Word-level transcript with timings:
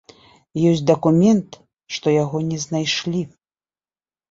Ёсць 0.69 0.81
дакумент, 0.91 1.51
што 1.99 2.07
яго 2.23 2.43
не 2.49 2.59
знайшлі. 2.67 3.21